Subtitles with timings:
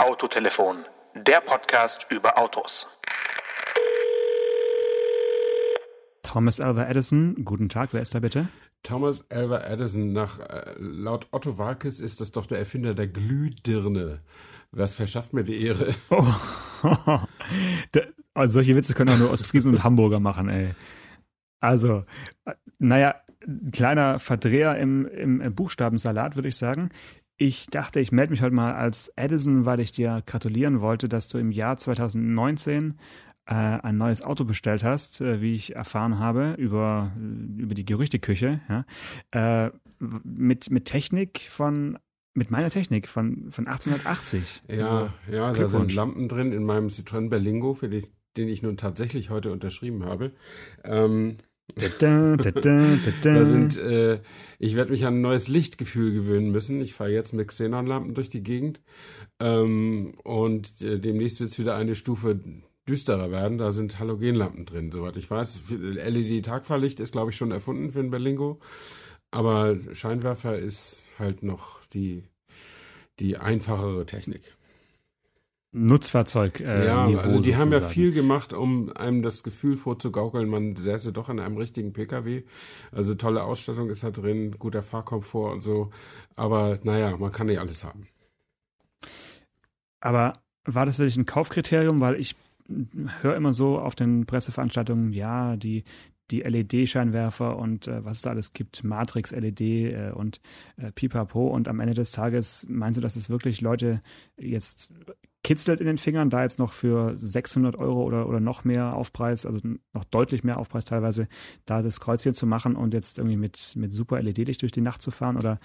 [0.00, 2.88] Autotelefon, der Podcast über Autos.
[6.22, 8.48] Thomas Alva Edison, guten Tag, wer ist da bitte?
[8.82, 14.20] Thomas Alva Edison, nach, äh, laut Otto Walkes ist das doch der Erfinder der Glühdirne.
[14.70, 15.94] Was verschafft mir die Ehre?
[16.10, 16.32] Oh,
[18.32, 20.74] also solche Witze können auch nur Ostfriesen und Hamburger machen, ey.
[21.60, 22.04] Also,
[22.46, 23.16] äh, naja,
[23.70, 26.88] kleiner Verdreher im, im Buchstabensalat, würde ich sagen.
[27.42, 31.28] Ich dachte, ich melde mich heute mal als Edison, weil ich dir gratulieren wollte, dass
[31.28, 32.98] du im Jahr 2019
[33.46, 37.12] äh, ein neues Auto bestellt hast, äh, wie ich erfahren habe, über,
[37.56, 38.84] über die Gerüchteküche, ja,
[39.64, 41.98] äh, mit, mit Technik von
[42.34, 44.64] mit meiner Technik von, von 1880.
[44.68, 48.62] Ja, also, ja, da sind Lampen drin in meinem Citroën Berlingo, für die, den ich
[48.62, 50.32] nun tatsächlich heute unterschrieben habe.
[50.84, 51.38] Ähm,
[51.76, 54.20] da, da, da, da sind, äh,
[54.58, 56.80] ich werde mich an ein neues Lichtgefühl gewöhnen müssen.
[56.80, 58.80] Ich fahre jetzt mit Xenonlampen durch die Gegend
[59.40, 62.38] ähm, und äh, demnächst wird es wieder eine Stufe
[62.88, 63.58] düsterer werden.
[63.58, 65.62] Da sind Halogenlampen drin, soweit ich weiß.
[65.70, 68.58] LED-Tagfahrlicht ist, glaube ich, schon erfunden für ein Berlingo,
[69.30, 72.24] aber Scheinwerfer ist halt noch die,
[73.18, 74.42] die einfachere Technik.
[75.72, 76.60] Nutzfahrzeug.
[76.60, 77.60] Äh, ja, Niveau also die sozusagen.
[77.60, 81.92] haben ja viel gemacht, um einem das Gefühl vorzugaukeln, man säße doch in einem richtigen
[81.92, 82.42] PKW.
[82.90, 85.90] Also tolle Ausstattung ist da drin, guter Fahrkomfort und so.
[86.34, 88.08] Aber naja, man kann nicht alles haben.
[90.00, 90.32] Aber
[90.64, 92.00] war das wirklich ein Kaufkriterium?
[92.00, 92.36] Weil ich
[93.20, 95.84] höre immer so auf den Presseveranstaltungen, ja, die,
[96.30, 100.40] die LED-Scheinwerfer und äh, was es da alles gibt, Matrix-LED äh, und
[100.76, 101.48] äh, Pipapo.
[101.48, 104.00] Und am Ende des Tages meinst du, dass es wirklich Leute
[104.38, 104.92] jetzt
[105.42, 109.46] kitzelt in den Fingern, da jetzt noch für 600 Euro oder, oder noch mehr Aufpreis,
[109.46, 109.60] also
[109.92, 111.28] noch deutlich mehr Aufpreis teilweise,
[111.64, 115.00] da das Kreuzchen zu machen und jetzt irgendwie mit, mit super LED-Licht durch die Nacht
[115.00, 115.58] zu fahren oder,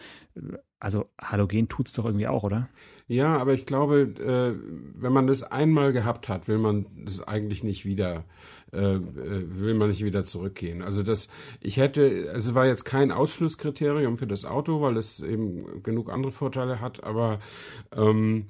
[0.79, 2.69] also Halogen tut's doch irgendwie auch, oder?
[3.07, 7.63] Ja, aber ich glaube, äh, wenn man das einmal gehabt hat, will man das eigentlich
[7.63, 8.23] nicht wieder,
[8.73, 9.01] äh, äh,
[9.59, 10.81] will man nicht wieder zurückgehen.
[10.81, 11.29] Also das,
[11.61, 16.11] ich hätte, also es war jetzt kein Ausschlusskriterium für das Auto, weil es eben genug
[16.11, 17.39] andere Vorteile hat, aber
[17.95, 18.47] ähm,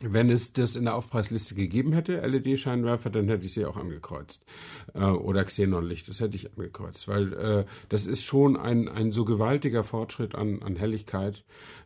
[0.00, 4.44] wenn es das in der Aufpreisliste gegeben hätte, LED-Scheinwerfer, dann hätte ich sie auch angekreuzt.
[4.94, 9.24] Äh, oder Xenonlicht, das hätte ich angekreuzt, weil äh, das ist schon ein, ein so
[9.24, 11.44] gewaltiger Fortschritt an, an Helligkeit.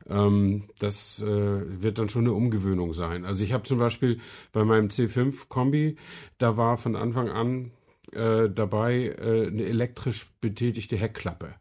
[0.08, 3.24] Ähm, das äh, wird dann schon eine Umgewöhnung sein.
[3.24, 4.20] Also ich habe zum Beispiel
[4.52, 5.96] bei meinem C5 Kombi,
[6.38, 7.72] da war von Anfang an
[8.12, 11.54] äh, dabei äh, eine elektrisch betätigte Heckklappe.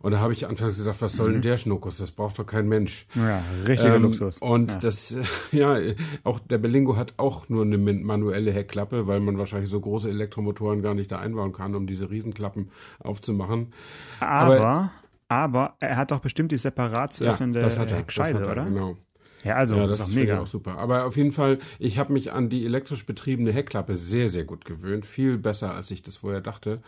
[0.00, 1.42] Und da habe ich anfangs gedacht, was soll denn mhm.
[1.42, 1.98] der Schnuckus?
[1.98, 3.06] Das braucht doch kein Mensch.
[3.14, 4.38] Ja, richtiger ähm, Luxus.
[4.38, 4.78] Und ja.
[4.78, 5.16] das,
[5.52, 5.78] ja,
[6.24, 10.82] auch der Berlingo hat auch nur eine manuelle Heckklappe, weil man wahrscheinlich so große Elektromotoren
[10.82, 12.70] gar nicht da einbauen kann, um diese Riesenklappen
[13.00, 13.72] aufzumachen.
[14.20, 14.92] Aber, aber,
[15.28, 18.64] aber er hat doch bestimmt die separat zu öffnende ja, Heckscheibe, oder?
[18.66, 18.96] Genau.
[19.44, 20.40] Ja, also ja, das ist mega.
[20.40, 20.78] auch super.
[20.78, 24.64] Aber auf jeden Fall, ich habe mich an die elektrisch betriebene Heckklappe sehr, sehr gut
[24.64, 25.06] gewöhnt.
[25.06, 26.82] Viel besser, als ich das vorher dachte.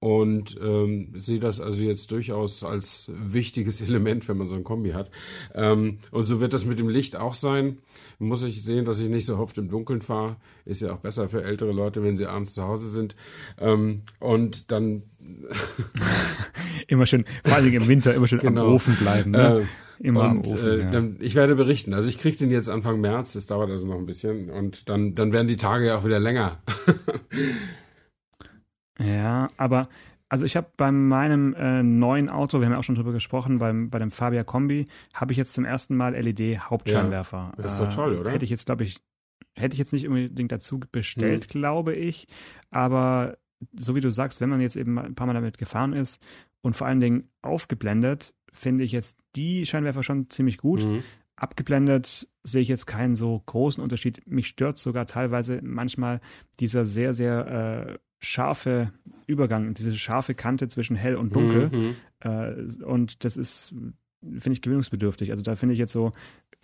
[0.00, 4.90] Und ähm, sehe das also jetzt durchaus als wichtiges Element, wenn man so ein Kombi
[4.90, 5.10] hat.
[5.54, 7.78] Ähm, und so wird das mit dem Licht auch sein.
[8.18, 10.36] Muss ich sehen, dass ich nicht so oft im Dunkeln fahre.
[10.64, 13.14] Ist ja auch besser für ältere Leute, wenn sie abends zu Hause sind.
[13.58, 15.02] Ähm, und dann
[16.88, 18.66] immer schön, vor allem im Winter, immer schön genau.
[18.66, 19.30] am Ofen bleiben.
[19.30, 19.66] Ne?
[20.00, 20.68] Äh, Immer und, Ofen.
[20.68, 20.90] Äh, ja.
[20.90, 21.94] dann, ich werde berichten.
[21.94, 24.50] Also ich kriege den jetzt Anfang März, das dauert also noch ein bisschen.
[24.50, 26.58] Und dann, dann werden die Tage ja auch wieder länger.
[28.98, 29.88] ja, aber
[30.28, 33.58] also ich habe bei meinem äh, neuen Auto, wir haben ja auch schon drüber gesprochen,
[33.58, 37.52] beim, bei dem Fabia Kombi, habe ich jetzt zum ersten Mal LED-Hauptscheinwerfer.
[37.56, 38.32] Ja, das ist doch toll, oder?
[38.32, 39.00] Hätte ich jetzt, glaube ich,
[39.54, 41.50] hätte ich jetzt nicht unbedingt dazu bestellt, hm.
[41.50, 42.26] glaube ich.
[42.70, 43.36] Aber
[43.78, 46.24] so wie du sagst, wenn man jetzt eben ein paar Mal damit gefahren ist
[46.62, 50.84] und vor allen Dingen aufgeblendet, finde ich jetzt die Scheinwerfer schon ziemlich gut.
[50.84, 51.02] Mhm.
[51.36, 54.22] Abgeblendet sehe ich jetzt keinen so großen Unterschied.
[54.26, 56.20] Mich stört sogar teilweise manchmal
[56.60, 58.92] dieser sehr, sehr äh, scharfe
[59.26, 61.68] Übergang, diese scharfe Kante zwischen hell und dunkel.
[61.72, 61.96] Mhm.
[62.20, 63.74] Äh, und das ist,
[64.22, 65.32] finde ich, gewöhnungsbedürftig.
[65.32, 66.12] Also da finde ich jetzt so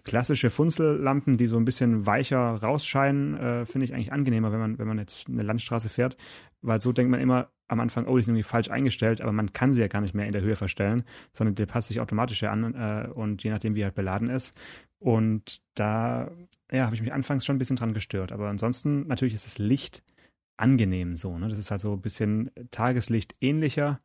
[0.05, 4.79] klassische Funzellampen, die so ein bisschen weicher rausscheinen, äh, finde ich eigentlich angenehmer, wenn man,
[4.79, 6.17] wenn man jetzt eine Landstraße fährt,
[6.63, 9.53] weil so denkt man immer am Anfang, oh, die sind irgendwie falsch eingestellt, aber man
[9.53, 12.43] kann sie ja gar nicht mehr in der Höhe verstellen, sondern der passt sich automatisch
[12.43, 14.55] an äh, und je nachdem, wie halt beladen ist.
[14.99, 16.31] Und da,
[16.71, 18.33] ja, habe ich mich anfangs schon ein bisschen dran gestört.
[18.33, 20.03] Aber ansonsten, natürlich ist das Licht
[20.57, 21.39] angenehm so.
[21.39, 21.49] Ne?
[21.49, 24.01] Das ist halt so ein bisschen Tageslicht ähnlicher.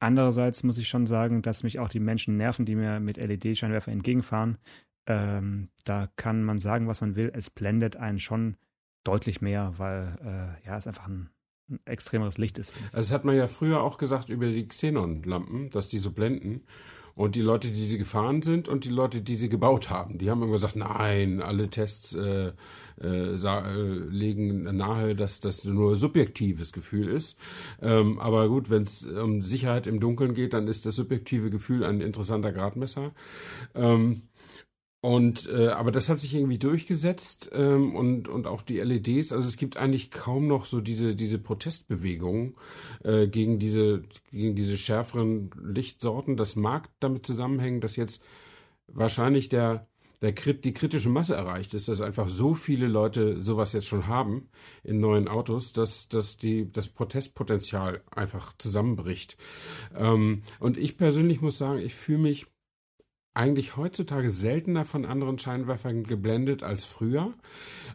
[0.00, 3.92] Andererseits muss ich schon sagen, dass mich auch die Menschen nerven, die mir mit LED-Scheinwerfer
[3.92, 4.56] entgegenfahren.
[5.06, 7.30] Ähm, da kann man sagen, was man will.
[7.34, 8.56] Es blendet einen schon
[9.04, 11.30] deutlich mehr, weil äh, ja, es einfach ein ein
[11.84, 12.72] extremeres Licht ist.
[12.92, 16.62] Also das hat man ja früher auch gesagt über die Xenon-Lampen, dass die so blenden.
[17.14, 20.30] Und die Leute, die sie gefahren sind und die Leute, die sie gebaut haben, die
[20.30, 22.52] haben immer gesagt, nein, alle Tests äh,
[23.02, 27.36] äh, äh, legen nahe, dass das nur subjektives Gefühl ist.
[27.80, 31.84] Ähm, aber gut, wenn es um Sicherheit im Dunkeln geht, dann ist das subjektive Gefühl
[31.84, 33.12] ein interessanter Gradmesser.
[33.74, 34.22] Ähm,
[35.02, 39.32] und äh, aber das hat sich irgendwie durchgesetzt ähm, und und auch die LEDs.
[39.32, 42.54] Also es gibt eigentlich kaum noch so diese diese Protestbewegungen
[43.02, 46.36] äh, gegen diese gegen diese schärferen Lichtsorten.
[46.36, 48.22] Das mag damit zusammenhängen, dass jetzt
[48.86, 49.88] wahrscheinlich der
[50.20, 54.50] der die kritische Masse erreicht ist, dass einfach so viele Leute sowas jetzt schon haben
[54.84, 59.36] in neuen Autos, dass dass die das Protestpotenzial einfach zusammenbricht.
[59.96, 62.46] Ähm, und ich persönlich muss sagen, ich fühle mich
[63.34, 67.32] eigentlich heutzutage seltener von anderen Scheinwerfern geblendet als früher,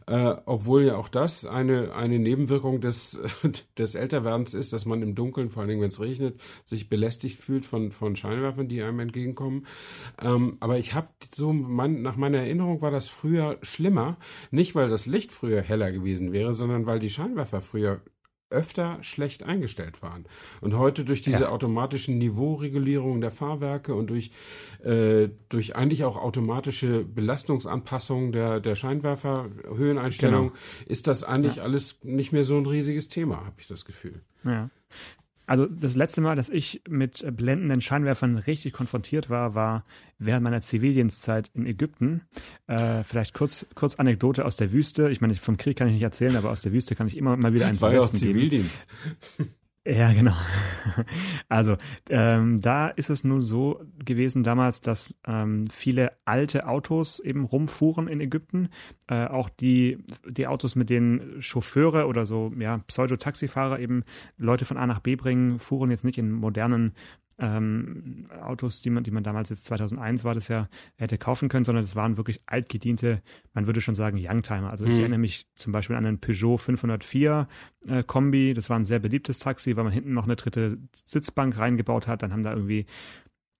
[0.07, 3.19] äh, obwohl ja auch das eine, eine Nebenwirkung des,
[3.77, 7.39] des Älterwerdens ist, dass man im Dunkeln, vor allen Dingen wenn es regnet, sich belästigt
[7.39, 9.67] fühlt von, von Scheinwerfern, die einem entgegenkommen.
[10.21, 14.17] Ähm, aber ich habe so, mein, nach meiner Erinnerung war das früher schlimmer,
[14.49, 18.01] nicht weil das Licht früher heller gewesen wäre, sondern weil die Scheinwerfer früher
[18.49, 20.25] öfter schlecht eingestellt waren.
[20.61, 21.49] Und heute durch diese ja.
[21.49, 24.31] automatischen Niveauregulierungen der Fahrwerke und durch,
[24.83, 30.59] äh, durch eigentlich auch automatische Belastungsanpassungen der, der Scheinwerfer, Höheneinstellung, genau.
[30.85, 31.63] ist das eigentlich ja.
[31.63, 34.21] alles nicht mehr so ein riesiges Thema, habe ich das Gefühl.
[34.43, 34.69] Ja.
[35.47, 39.85] Also das letzte Mal, dass ich mit blendenden Scheinwerfern richtig konfrontiert war, war
[40.19, 42.21] während meiner Zivildienstzeit in Ägypten.
[42.67, 45.09] Äh, vielleicht kurz, kurz Anekdote aus der Wüste.
[45.09, 47.37] Ich meine, vom Krieg kann ich nicht erzählen, aber aus der Wüste kann ich immer
[47.37, 48.81] mal wieder eins War ja auch Zivildienst.
[49.87, 50.35] Ja, genau.
[51.49, 51.77] Also
[52.09, 58.07] ähm, da ist es nun so gewesen damals, dass ähm, viele alte Autos eben rumfuhren
[58.07, 58.69] in Ägypten.
[59.07, 59.97] Äh, auch die,
[60.27, 64.03] die Autos, mit denen Chauffeure oder so ja, Pseudo-Taxifahrer eben
[64.37, 66.93] Leute von A nach B bringen, fuhren jetzt nicht in modernen
[67.39, 70.67] ähm, Autos, die man, die man damals jetzt 2001 war das ja,
[70.97, 73.21] hätte kaufen können, sondern das waren wirklich altgediente,
[73.53, 74.69] man würde schon sagen Youngtimer.
[74.71, 74.99] Also ich mhm.
[74.99, 77.47] erinnere mich zum Beispiel an einen Peugeot 504
[77.87, 81.57] äh, Kombi, das war ein sehr beliebtes Taxi, weil man hinten noch eine dritte Sitzbank
[81.57, 82.85] reingebaut hat, dann haben da irgendwie,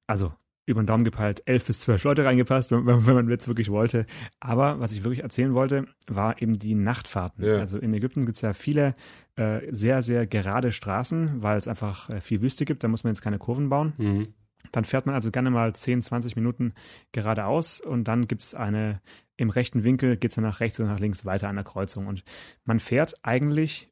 [0.07, 0.33] also
[0.67, 4.05] über den Daumen gepeilt, elf bis zwölf Leute reingepasst, wenn, wenn man jetzt wirklich wollte.
[4.39, 7.43] Aber was ich wirklich erzählen wollte, war eben die Nachtfahrten.
[7.43, 7.57] Ja.
[7.57, 8.93] Also in Ägypten gibt es ja viele
[9.37, 13.13] äh, sehr, sehr gerade Straßen, weil es einfach äh, viel Wüste gibt, da muss man
[13.13, 13.93] jetzt keine Kurven bauen.
[13.97, 14.27] Mhm.
[14.73, 16.73] Dann fährt man also gerne mal 10, 20 Minuten
[17.13, 19.01] geradeaus und dann gibt es eine,
[19.37, 22.07] im rechten Winkel geht es dann nach rechts oder nach links weiter an der Kreuzung.
[22.07, 22.23] Und
[22.65, 23.89] man fährt eigentlich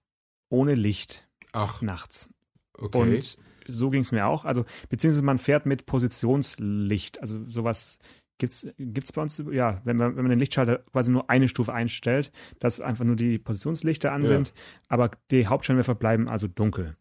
[0.49, 1.81] ohne Licht Ach.
[1.81, 2.29] nachts.
[2.73, 2.97] Okay.
[2.97, 3.37] Und
[3.67, 4.45] so ging es mir auch.
[4.45, 7.21] Also, beziehungsweise man fährt mit Positionslicht.
[7.21, 7.99] Also sowas
[8.37, 11.73] gibt's gibt's bei uns, ja, wenn man, wenn man den Lichtschalter quasi nur eine Stufe
[11.73, 14.27] einstellt, dass einfach nur die Positionslichter an ja.
[14.27, 14.53] sind,
[14.87, 16.95] aber die Hauptscheinwerfer bleiben also dunkel.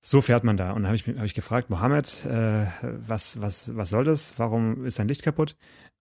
[0.00, 0.72] So fährt man da.
[0.72, 4.38] Und da habe ich, hab ich gefragt, Mohammed, äh, was, was, was soll das?
[4.38, 5.56] Warum ist dein Licht kaputt?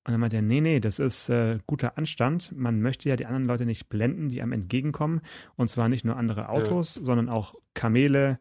[0.07, 2.51] Und dann meinte er, nee, nee, das ist äh, guter Anstand.
[2.55, 5.21] Man möchte ja die anderen Leute nicht blenden, die einem entgegenkommen.
[5.55, 7.03] Und zwar nicht nur andere Autos, ja.
[7.03, 8.37] sondern auch Kamele,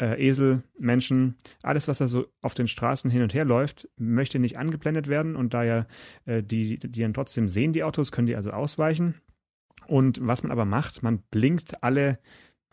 [0.00, 4.38] äh, Esel, Menschen, alles, was da so auf den Straßen hin und her läuft, möchte
[4.38, 5.86] nicht angeblendet werden und da ja
[6.24, 9.14] äh, die, die dann trotzdem sehen, die Autos, können die also ausweichen.
[9.86, 12.18] Und was man aber macht, man blinkt alle,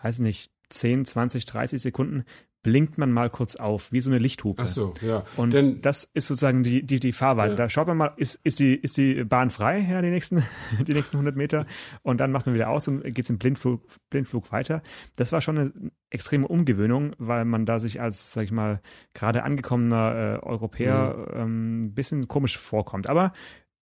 [0.01, 2.23] weiß nicht, 10, 20, 30 Sekunden
[2.63, 4.63] blinkt man mal kurz auf, wie so eine Lichthupe.
[4.63, 5.25] Ach so, ja.
[5.35, 7.55] Und Denn, das ist sozusagen die, die, die Fahrweise.
[7.55, 7.63] Ja.
[7.63, 10.43] Da schaut man mal, ist, ist, die, ist die Bahn frei, ja, die nächsten,
[10.87, 11.65] die nächsten 100 Meter.
[12.01, 14.81] Und dann macht man wieder aus und geht im Blindflug, Blindflug weiter.
[15.17, 15.73] Das war schon eine
[16.09, 18.81] extreme Umgewöhnung, weil man da sich als, sag ich mal,
[19.13, 21.41] gerade angekommener äh, Europäer mhm.
[21.41, 23.09] ähm, ein bisschen komisch vorkommt.
[23.09, 23.33] Aber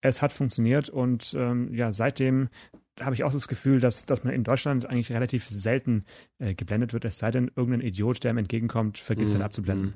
[0.00, 2.48] es hat funktioniert und ähm, ja, seitdem
[3.00, 6.04] habe ich auch das Gefühl, dass, dass man in Deutschland eigentlich relativ selten
[6.38, 9.38] äh, geblendet wird, es sei denn, irgendein Idiot, der ihm entgegenkommt, vergisst mhm.
[9.38, 9.86] dann abzublenden.
[9.86, 9.94] Mhm.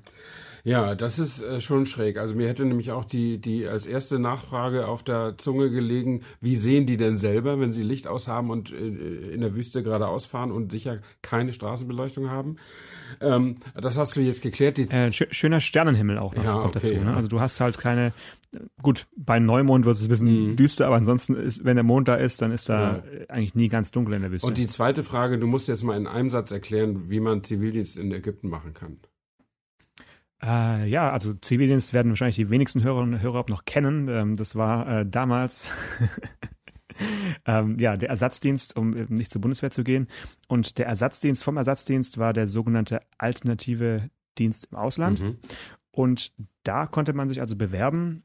[0.66, 2.16] Ja, das ist äh, schon schräg.
[2.16, 6.56] Also mir hätte nämlich auch die, die als erste Nachfrage auf der Zunge gelegen, wie
[6.56, 10.50] sehen die denn selber, wenn sie Licht aushaben und äh, in der Wüste geradeaus fahren
[10.50, 12.56] und sicher keine Straßenbeleuchtung haben?
[13.20, 14.78] Ähm, das hast du jetzt geklärt.
[14.78, 16.94] Äh, schöner Sternenhimmel auch noch ja, kommt okay, dazu.
[16.94, 17.10] Ne?
[17.10, 17.16] Ja.
[17.16, 18.12] Also du hast halt keine,
[18.82, 20.56] gut, bei Neumond wird es ein bisschen mhm.
[20.56, 23.26] düster, aber ansonsten ist, wenn der Mond da ist, dann ist da ja.
[23.28, 24.46] eigentlich nie ganz dunkel in der Wüste.
[24.46, 27.96] Und die zweite Frage, du musst jetzt mal in einem Satz erklären, wie man Zivildienst
[27.96, 28.98] in Ägypten machen kann.
[30.42, 34.08] Äh, ja, also Zivildienst werden wahrscheinlich die wenigsten Hörerinnen und Hörer noch kennen.
[34.08, 35.70] Ähm, das war äh, damals
[37.46, 40.08] ähm, ja, der Ersatzdienst, um nicht zur Bundeswehr zu gehen.
[40.48, 45.20] Und der Ersatzdienst vom Ersatzdienst war der sogenannte alternative Dienst im Ausland.
[45.20, 45.38] Mhm.
[45.90, 46.32] Und
[46.64, 48.24] da konnte man sich also bewerben.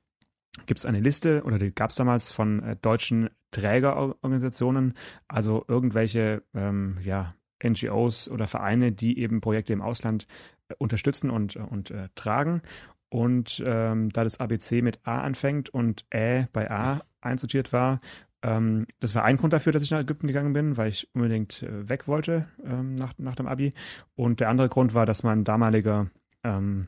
[0.65, 4.93] Gibt es eine Liste oder die gab es damals von äh, deutschen Trägerorganisationen,
[5.27, 7.29] also irgendwelche ähm, ja,
[7.63, 10.27] NGOs oder Vereine, die eben Projekte im Ausland
[10.67, 12.61] äh, unterstützen und, und äh, tragen.
[13.09, 18.01] Und ähm, da das ABC mit A anfängt und Ä bei A einsortiert war,
[18.41, 21.63] ähm, das war ein Grund dafür, dass ich nach Ägypten gegangen bin, weil ich unbedingt
[21.63, 23.73] äh, weg wollte ähm, nach, nach dem Abi.
[24.15, 26.09] Und der andere Grund war, dass mein damaliger,
[26.43, 26.87] ähm,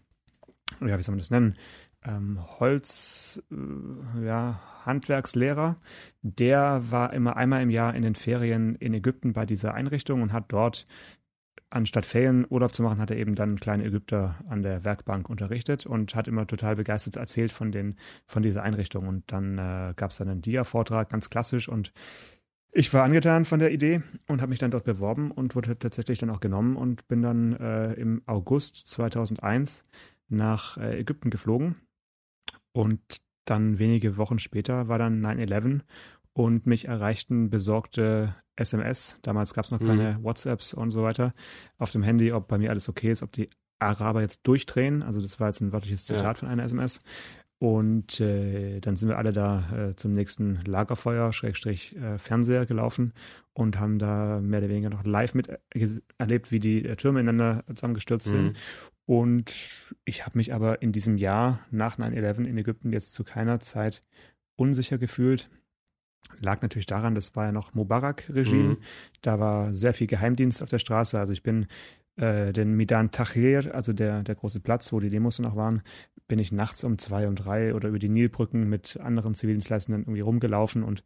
[0.80, 1.56] ja, wie soll man das nennen,
[2.04, 5.76] ähm, Holz, äh, ja, Handwerkslehrer,
[6.22, 10.34] der war immer einmal im Jahr in den Ferien in Ägypten bei dieser Einrichtung und
[10.34, 10.86] hat dort
[11.72, 15.86] anstatt Ferien Urlaub zu machen, hat er eben dann kleine Ägypter an der Werkbank unterrichtet
[15.86, 17.96] und hat immer total begeistert erzählt von den
[18.28, 19.08] von dieser Einrichtung.
[19.08, 21.68] Und dann äh, gab es dann einen Dia-Vortrag, ganz klassisch.
[21.68, 21.94] Und
[22.72, 26.20] ich war angetan von der Idee und habe mich dann dort beworben und wurde tatsächlich
[26.20, 29.84] dann auch genommen und bin dann äh, im August 2001
[30.30, 31.76] nach äh, Ägypten geflogen.
[32.74, 33.02] Und
[33.46, 35.82] dann wenige Wochen später war dann 9-11
[36.34, 39.18] und mich erreichten besorgte SMS.
[39.22, 40.24] Damals gab es noch keine mhm.
[40.24, 41.34] WhatsApps und so weiter
[41.78, 45.02] auf dem Handy, ob bei mir alles okay ist, ob die Araber jetzt durchdrehen.
[45.02, 46.34] Also das war jetzt ein wörtliches Zitat ja.
[46.36, 47.00] von einer SMS.
[47.62, 53.12] Und äh, dann sind wir alle da äh, zum nächsten Lagerfeuer, Schrägstrich äh, Fernseher gelaufen
[53.54, 55.60] und haben da mehr oder weniger noch live mit
[56.18, 58.42] erlebt, wie die äh, Türme ineinander zusammengestürzt mhm.
[58.42, 58.58] sind.
[59.06, 59.54] Und
[60.06, 64.02] ich habe mich aber in diesem Jahr nach 9-11 in Ägypten jetzt zu keiner Zeit
[64.56, 65.52] unsicher gefühlt.
[66.40, 68.70] Lag natürlich daran, das war ja noch Mubarak-Regime.
[68.70, 68.78] Mhm.
[69.22, 71.20] Da war sehr viel Geheimdienst auf der Straße.
[71.20, 71.68] Also ich bin
[72.18, 75.82] äh, den Midan Tahrir, also der, der große Platz, wo die Demos noch waren,
[76.28, 80.22] bin ich nachts um zwei und drei oder über die Nilbrücken mit anderen Zivildienstleistenden irgendwie
[80.22, 81.04] rumgelaufen und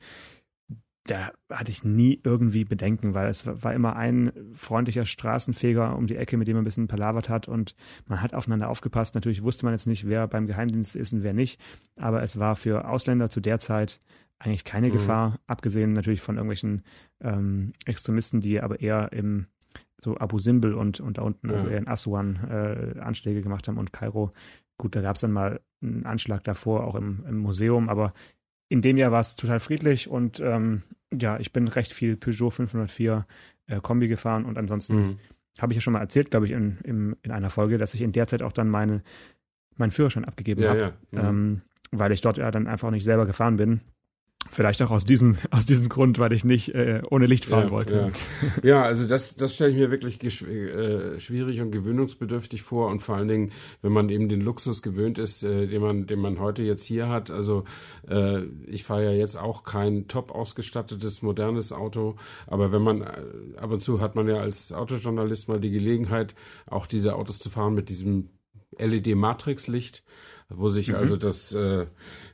[1.08, 6.16] da hatte ich nie irgendwie Bedenken, weil es war immer ein freundlicher Straßenfeger um die
[6.16, 7.76] Ecke, mit dem man ein bisschen palavert hat und
[8.08, 9.14] man hat aufeinander aufgepasst.
[9.14, 11.62] Natürlich wusste man jetzt nicht, wer beim Geheimdienst ist und wer nicht,
[11.96, 14.00] aber es war für Ausländer zu der Zeit
[14.40, 14.94] eigentlich keine mhm.
[14.94, 16.84] Gefahr, abgesehen natürlich von irgendwelchen
[17.22, 19.48] ähm, Extremisten, die aber eher im
[19.98, 23.78] so Abu Simbel und, und da unten, also eher in Aswan äh, Anschläge gemacht haben
[23.78, 24.32] und Kairo.
[24.78, 28.12] Gut, da gab es dann mal einen Anschlag davor, auch im, im Museum, aber
[28.68, 32.50] in dem Jahr war es total friedlich und ähm, ja, ich bin recht viel Peugeot
[32.50, 33.26] 504
[33.68, 35.20] äh, Kombi gefahren und ansonsten mhm.
[35.60, 38.02] habe ich ja schon mal erzählt, glaube ich, in, in, in einer Folge, dass ich
[38.02, 39.02] in der Zeit auch dann meine,
[39.78, 41.32] meinen Führerschein abgegeben ja, habe, ja.
[41.32, 41.38] mhm.
[41.38, 41.62] ähm,
[41.92, 43.80] weil ich dort ja dann einfach nicht selber gefahren bin
[44.52, 47.72] Vielleicht auch aus diesem, aus diesem Grund, weil ich nicht äh, ohne Licht fahren ja,
[47.72, 48.12] wollte.
[48.64, 48.70] Ja.
[48.70, 53.16] ja, also das, das stelle ich mir wirklich äh, schwierig und gewöhnungsbedürftig vor und vor
[53.16, 56.64] allen Dingen, wenn man eben den Luxus gewöhnt ist, äh, den man, den man heute
[56.64, 57.32] jetzt hier hat.
[57.32, 57.64] Also
[58.08, 63.58] äh, ich fahre ja jetzt auch kein top ausgestattetes modernes Auto, aber wenn man äh,
[63.58, 66.36] ab und zu hat man ja als Autojournalist mal die Gelegenheit,
[66.68, 68.30] auch diese Autos zu fahren mit diesem
[68.78, 70.04] LED-Matrix-Licht
[70.50, 70.96] wo sich mhm.
[70.96, 71.88] also das, äh,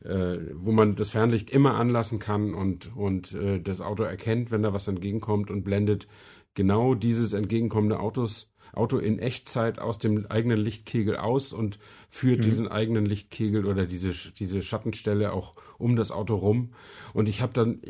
[0.03, 4.63] äh, wo man das Fernlicht immer anlassen kann und, und äh, das Auto erkennt, wenn
[4.63, 6.08] da was entgegenkommt und blendet
[6.53, 12.44] genau dieses entgegenkommende Autos, Auto in Echtzeit aus dem eigenen Lichtkegel aus und führt mhm.
[12.44, 16.74] diesen eigenen Lichtkegel oder diese, diese Schattenstelle auch um das Auto rum.
[17.13, 17.82] Und ich habe dann,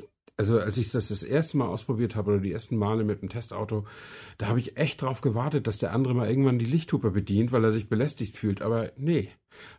[0.42, 3.30] also als ich das das erste Mal ausprobiert habe oder die ersten Male mit dem
[3.30, 3.86] Testauto,
[4.40, 7.64] da habe ich echt drauf gewartet, dass der andere mal irgendwann die Lichthupe bedient, weil
[7.64, 8.64] er sich belästigt fühlt.
[8.64, 9.30] Aber nee,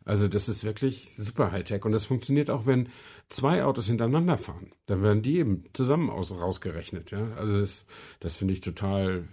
[0.04, 2.90] also das ist wirklich super Hightech und das funktioniert auch, wenn
[3.28, 4.70] zwei Autos hintereinander fahren.
[4.86, 7.10] Dann werden die eben zusammen aus, rausgerechnet.
[7.10, 7.84] Ja, also das,
[8.20, 9.26] das finde ich total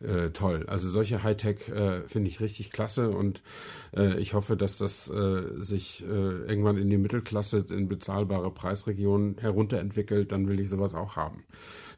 [0.00, 0.64] äh, toll.
[0.66, 3.42] Also solche Hightech äh, finde ich richtig klasse und
[3.96, 9.38] äh, ich hoffe, dass das äh, sich äh, irgendwann in die Mittelklasse in bezahlbare Preisregionen
[9.38, 10.32] herunterentwickelt.
[10.32, 11.44] Dann will ich sowas auch haben.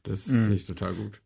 [0.03, 0.43] Das mhm.
[0.43, 1.21] finde ich total gut.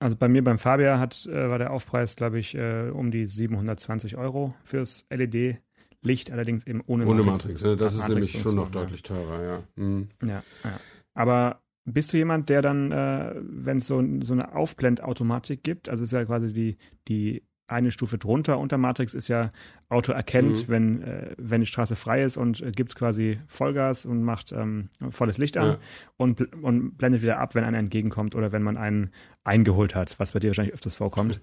[0.00, 3.26] Also bei mir beim Fabia hat, äh, war der Aufpreis, glaube ich, äh, um die
[3.26, 7.62] 720 Euro fürs LED-Licht, allerdings eben ohne, ohne Matrix.
[7.62, 7.76] Matrix ne?
[7.76, 9.62] Das ist Matrix nämlich schon noch deutlich teurer, ja.
[9.76, 10.08] Mhm.
[10.22, 10.42] ja.
[10.64, 10.80] Ja,
[11.14, 16.04] Aber bist du jemand, der dann, äh, wenn es so, so eine Aufblendautomatik gibt, also
[16.04, 16.76] ist ja quasi die,
[17.08, 19.48] die eine Stufe drunter unter Matrix ist ja
[19.88, 20.72] Auto erkennt, mhm.
[20.72, 24.90] wenn, äh, wenn die Straße frei ist und äh, gibt quasi Vollgas und macht ähm,
[25.10, 25.78] volles Licht an ja.
[26.16, 29.10] und, und blendet wieder ab, wenn einer entgegenkommt oder wenn man einen
[29.44, 31.40] eingeholt hat, was bei dir wahrscheinlich öfters vorkommt.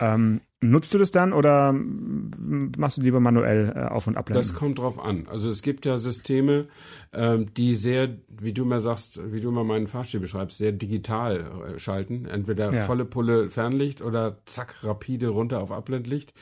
[0.00, 4.40] ähm, nutzt du das dann oder machst du lieber manuell äh, auf- und abblenden?
[4.40, 5.26] Das kommt drauf an.
[5.28, 6.68] Also es gibt ja Systeme,
[7.12, 11.74] ähm, die sehr, wie du mal sagst, wie du mal meinen Fahrstil beschreibst, sehr digital
[11.74, 12.26] äh, schalten.
[12.26, 12.84] Entweder ja.
[12.84, 16.32] volle Pulle Fernlicht oder zack, rapide runter auf Abblendlicht.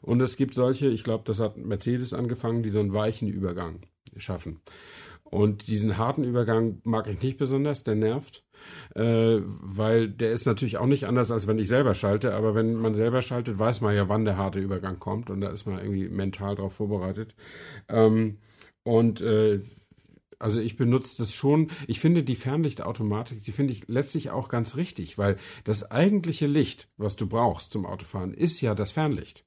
[0.00, 3.80] Und es gibt solche, ich glaube, das hat Mercedes angefangen, die so einen weichen Übergang
[4.16, 4.60] schaffen.
[5.34, 8.44] Und diesen harten Übergang mag ich nicht besonders, der nervt,
[8.94, 12.34] äh, weil der ist natürlich auch nicht anders, als wenn ich selber schalte.
[12.34, 15.48] Aber wenn man selber schaltet, weiß man ja, wann der harte Übergang kommt und da
[15.48, 17.34] ist man irgendwie mental darauf vorbereitet.
[17.88, 18.38] Ähm,
[18.84, 19.62] und äh,
[20.38, 21.70] Also ich benutze das schon.
[21.86, 26.88] Ich finde die Fernlichtautomatik, die finde ich letztlich auch ganz richtig, weil das eigentliche Licht,
[26.96, 29.44] was du brauchst zum Autofahren, ist ja das Fernlicht.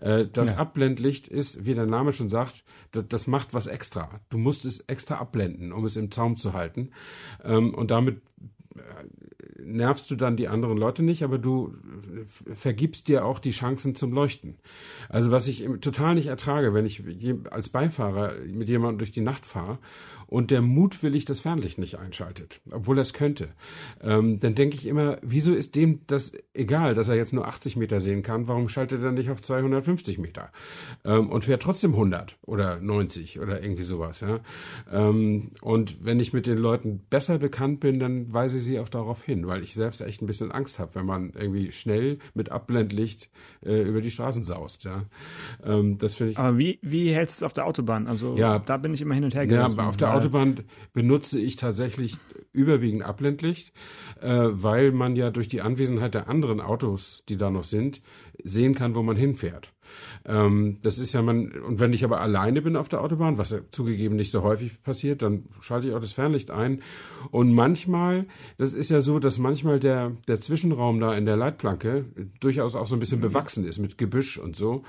[0.00, 0.56] Äh, das ja.
[0.56, 4.20] Abblendlicht ist, wie der Name schon sagt, das, macht was extra.
[4.28, 6.90] Du musst es extra abblenden, um es im Zaum zu halten.
[7.44, 8.20] Ähm, und damit
[9.58, 11.74] nervst du dann die anderen Leute nicht, aber du
[12.54, 14.56] vergibst dir auch die Chancen zum Leuchten.
[15.08, 17.02] Also was ich total nicht ertrage, wenn ich
[17.50, 19.78] als Beifahrer mit jemandem durch die Nacht fahre
[20.26, 23.48] und der mutwillig das Fernlicht nicht einschaltet, obwohl er es könnte,
[24.02, 27.76] ähm, dann denke ich immer, wieso ist dem das egal, dass er jetzt nur 80
[27.76, 28.48] Meter sehen kann?
[28.48, 30.50] Warum schaltet er nicht auf 250 Meter
[31.04, 34.20] ähm, und fährt trotzdem 100 oder 90 oder irgendwie sowas?
[34.20, 34.40] Ja?
[34.92, 38.88] Ähm, und wenn ich mit den Leuten besser bekannt bin, dann weise ich sie auch
[38.88, 42.50] darauf hin, weil ich selbst echt ein bisschen Angst habe, wenn man irgendwie schnell mit
[42.50, 43.30] Abblendlicht
[43.64, 44.84] äh, über die Straßen saust.
[44.84, 45.04] Ja?
[45.64, 46.38] Ähm, das finde ich.
[46.38, 48.06] Aber wie, wie hältst du es auf der Autobahn?
[48.06, 49.78] Also ja, da bin ich immer hin und her gerissen.
[49.78, 52.16] Ja, auf der Autobahn benutze ich tatsächlich
[52.52, 53.72] überwiegend Abblendlicht,
[54.20, 58.02] äh, weil man ja durch die Anwesenheit der anderen Autos, die da noch sind,
[58.42, 59.72] sehen kann, wo man hinfährt.
[60.24, 63.50] Ähm, das ist ja man, und wenn ich aber alleine bin auf der Autobahn, was
[63.50, 66.82] ja zugegeben nicht so häufig passiert, dann schalte ich auch das Fernlicht ein.
[67.30, 68.26] Und manchmal,
[68.58, 72.06] das ist ja so, dass manchmal der, der Zwischenraum da in der Leitplanke
[72.40, 74.84] durchaus auch so ein bisschen bewachsen ist mit Gebüsch und so.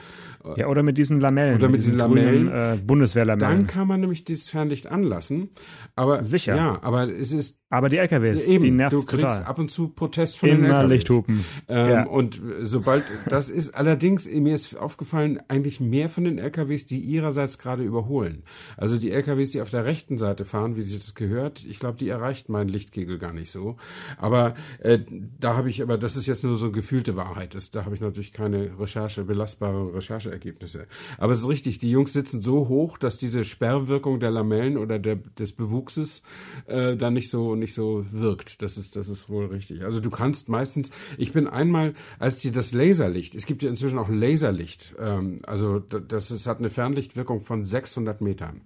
[0.55, 1.57] Ja, oder mit diesen Lamellen.
[1.57, 2.47] Oder mit, diesen, diesen Lamellen.
[2.47, 3.57] Grünen, äh, Bundeswehrlamellen.
[3.57, 5.49] Dann kann man nämlich dieses Fernlicht anlassen.
[5.95, 6.55] Aber, Sicher.
[6.55, 9.43] Ja, aber es ist aber die LKWs, eben, die nervt du kriegst total.
[9.43, 10.89] ab und zu Protest von Immer den LKWs.
[10.89, 11.45] Lichthupen.
[11.67, 12.05] Ähm, ja.
[12.05, 17.59] Und sobald, das ist allerdings, mir ist aufgefallen, eigentlich mehr von den LKWs, die ihrerseits
[17.59, 18.43] gerade überholen.
[18.77, 21.97] Also die LKWs, die auf der rechten Seite fahren, wie sich das gehört, ich glaube,
[21.97, 23.75] die erreicht meinen Lichtkegel gar nicht so.
[24.17, 24.99] Aber äh,
[25.37, 27.53] da habe ich, aber das ist jetzt nur so gefühlte Wahrheit.
[27.53, 30.87] Das, da habe ich natürlich keine Recherche, belastbare Rechercheergebnisse.
[31.17, 34.99] Aber es ist richtig, die Jungs sitzen so hoch, dass diese Sperrwirkung der Lamellen oder
[34.99, 36.23] der, des Bewuchses
[36.67, 38.61] äh, dann nicht so nicht so wirkt.
[38.61, 39.83] Das ist, das ist wohl richtig.
[39.83, 43.99] Also du kannst meistens, ich bin einmal, als dir das Laserlicht, es gibt ja inzwischen
[43.99, 48.61] auch Laserlicht, ähm, also das ist, hat eine Fernlichtwirkung von 600 Metern,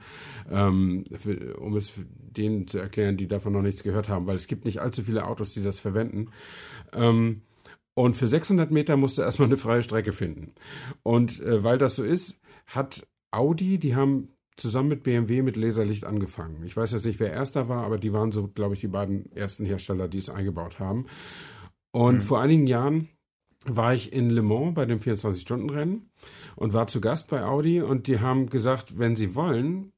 [0.50, 4.48] ähm, für, um es denen zu erklären, die davon noch nichts gehört haben, weil es
[4.48, 6.30] gibt nicht allzu viele Autos, die das verwenden.
[6.94, 7.42] Ähm,
[7.94, 10.54] und für 600 Meter musst du erstmal eine freie Strecke finden.
[11.04, 14.30] Und äh, weil das so ist, hat Audi, die haben
[14.62, 16.64] zusammen mit BMW mit Laserlicht angefangen.
[16.66, 19.32] Ich weiß jetzt nicht, wer erster war, aber die waren so, glaube ich, die beiden
[19.36, 21.08] ersten Hersteller, die es eingebaut haben.
[21.92, 22.22] Und mhm.
[22.22, 23.10] vor einigen Jahren
[23.66, 26.10] war ich in Le Mans bei dem 24-Stunden-Rennen
[26.56, 29.92] und war zu Gast bei Audi und die haben gesagt, wenn Sie wollen,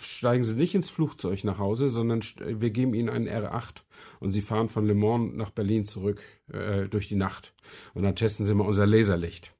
[0.00, 3.82] steigen Sie nicht ins Flugzeug nach Hause, sondern wir geben Ihnen einen R8
[4.20, 7.54] und Sie fahren von Le Mans nach Berlin zurück äh, durch die Nacht
[7.94, 9.54] und dann testen Sie mal unser Laserlicht.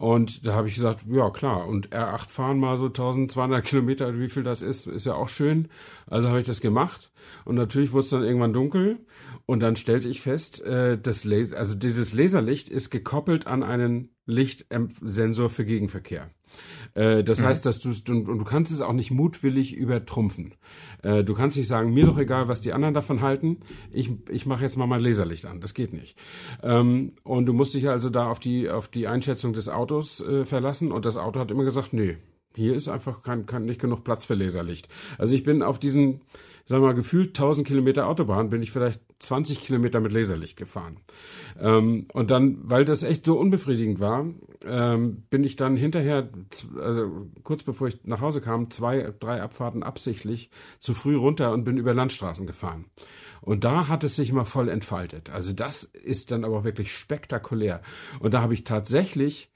[0.00, 4.30] Und da habe ich gesagt, ja klar, und R8 fahren mal so 1200 Kilometer, wie
[4.30, 5.68] viel das ist, ist ja auch schön.
[6.06, 7.12] Also habe ich das gemacht.
[7.44, 9.00] Und natürlich wurde es dann irgendwann dunkel.
[9.44, 14.08] Und dann stellte ich fest, äh, das Laser, also dieses Laserlicht ist gekoppelt an einen
[14.24, 16.30] Lichtsensor für Gegenverkehr.
[16.94, 17.44] Äh, das mhm.
[17.46, 20.54] heißt, dass du und, und, du kannst es auch nicht mutwillig übertrumpfen.
[21.02, 23.58] Äh, du kannst nicht sagen, mir doch egal, was die anderen davon halten.
[23.90, 25.60] Ich, ich mache jetzt mal mein Laserlicht an.
[25.60, 26.16] Das geht nicht.
[26.62, 30.44] Ähm, und du musst dich also da auf die auf die Einschätzung des Autos äh,
[30.44, 30.92] verlassen.
[30.92, 32.18] Und das Auto hat immer gesagt, nee,
[32.54, 34.88] hier ist einfach kein, kein, nicht genug Platz für Laserlicht.
[35.18, 36.20] Also ich bin auf diesen
[36.68, 40.98] wir mal, gefühlt 1000 Kilometer Autobahn bin ich vielleicht 20 Kilometer mit Laserlicht gefahren.
[41.58, 44.26] Ähm, und dann, weil das echt so unbefriedigend war,
[44.64, 46.28] ähm, bin ich dann hinterher,
[46.78, 51.64] also kurz bevor ich nach Hause kam, zwei, drei Abfahrten absichtlich zu früh runter und
[51.64, 52.86] bin über Landstraßen gefahren.
[53.40, 55.30] Und da hat es sich mal voll entfaltet.
[55.30, 57.80] Also das ist dann aber wirklich spektakulär.
[58.18, 59.50] Und da habe ich tatsächlich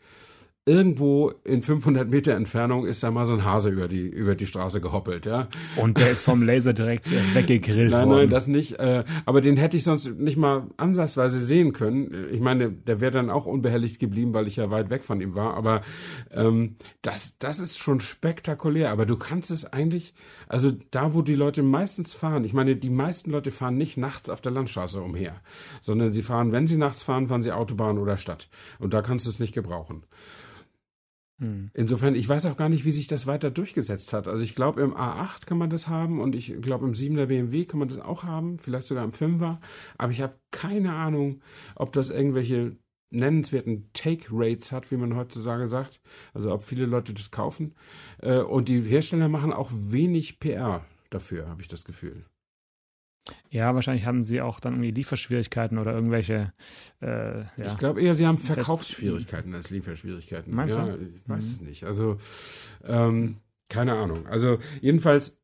[0.66, 4.46] irgendwo in 500 Meter Entfernung ist da mal so ein Hase über die über die
[4.46, 5.48] Straße gehoppelt, ja.
[5.76, 8.10] Und der ist vom Laser direkt äh, weggegrillt nein, worden.
[8.10, 8.78] Nein, nein, das nicht.
[8.78, 12.28] Äh, aber den hätte ich sonst nicht mal ansatzweise sehen können.
[12.32, 15.34] Ich meine, der wäre dann auch unbehelligt geblieben, weil ich ja weit weg von ihm
[15.34, 15.52] war.
[15.54, 15.82] Aber
[16.30, 18.90] ähm, das das ist schon spektakulär.
[18.90, 20.14] Aber du kannst es eigentlich,
[20.48, 22.44] also da, wo die Leute meistens fahren.
[22.44, 25.42] Ich meine, die meisten Leute fahren nicht nachts auf der Landstraße umher,
[25.82, 28.48] sondern sie fahren, wenn sie nachts fahren, fahren sie Autobahn oder Stadt.
[28.78, 30.04] Und da kannst du es nicht gebrauchen.
[31.44, 31.70] Hm.
[31.74, 34.28] Insofern, ich weiß auch gar nicht, wie sich das weiter durchgesetzt hat.
[34.28, 37.64] Also ich glaube, im A8 kann man das haben und ich glaube, im 7er BMW
[37.64, 39.58] kann man das auch haben, vielleicht sogar im 5er.
[39.98, 41.42] Aber ich habe keine Ahnung,
[41.74, 42.76] ob das irgendwelche
[43.10, 46.00] nennenswerten Take-Rates hat, wie man heutzutage sagt.
[46.32, 47.74] Also ob viele Leute das kaufen.
[48.18, 52.24] Äh, und die Hersteller machen auch wenig PR dafür, habe ich das Gefühl.
[53.50, 56.52] Ja, wahrscheinlich haben sie auch dann irgendwie Lieferschwierigkeiten oder irgendwelche.
[57.00, 57.46] Äh, ja.
[57.56, 60.54] Ich glaube eher, sie haben Verkaufsschwierigkeiten als Lieferschwierigkeiten.
[60.54, 61.02] Meinst ja, du?
[61.02, 61.50] Ich weiß mhm.
[61.50, 61.84] es nicht.
[61.84, 62.18] Also,
[62.84, 64.26] ähm, keine Ahnung.
[64.26, 65.40] Also, jedenfalls,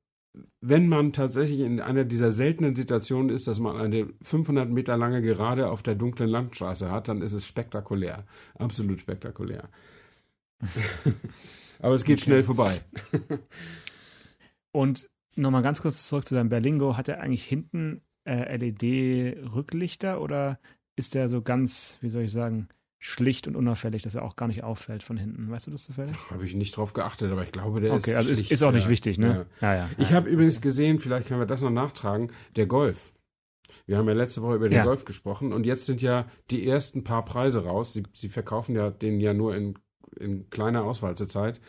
[0.61, 5.23] wenn man tatsächlich in einer dieser seltenen Situationen ist, dass man eine 500 Meter lange
[5.23, 8.27] Gerade auf der dunklen Landstraße hat, dann ist es spektakulär.
[8.59, 9.69] Absolut spektakulär.
[11.81, 12.25] Aber es geht okay.
[12.25, 12.83] schnell vorbei.
[14.73, 16.97] Und nochmal ganz kurz zurück zu deinem Berlingo.
[16.97, 20.59] Hat er eigentlich hinten äh, LED-Rücklichter oder
[20.97, 24.47] ist der so ganz, wie soll ich sagen, schlicht und unauffällig, dass er auch gar
[24.47, 25.51] nicht auffällt von hinten.
[25.51, 26.15] Weißt du das zufällig?
[26.31, 28.05] Habe ich nicht drauf geachtet, aber ich glaube, der okay, ist.
[28.05, 29.47] Okay, also ist, ist, auch nicht ja, wichtig, ne?
[29.61, 29.87] Ja, ja.
[29.87, 33.15] ja ich habe übrigens gesehen, vielleicht können wir das noch nachtragen, der Golf.
[33.87, 37.03] Wir haben ja letzte Woche über den Golf gesprochen und jetzt sind ja die ersten
[37.03, 37.93] paar Preise raus.
[37.93, 39.79] Sie, sie verkaufen ja den ja nur in
[40.19, 41.61] in kleiner Auswahl zurzeit.